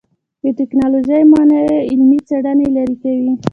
د 0.43 0.45
ټکنالوژۍ 0.59 1.23
موانع 1.31 1.59
علمي 1.89 2.19
څېړنې 2.27 2.67
لرې 2.75 2.95
کوي. 3.03 3.31